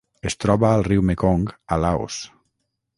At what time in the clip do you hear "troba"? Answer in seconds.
0.45-0.71